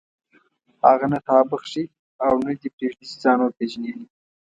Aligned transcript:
هغه 0.85 1.05
نه 1.13 1.19
تا 1.27 1.37
بخښي 1.49 1.83
او 2.25 2.33
نه 2.45 2.51
دې 2.59 2.69
پرېږدي 2.75 3.05
چې 3.09 3.15
ځان 3.23 3.39
وپېژنې. 3.41 3.93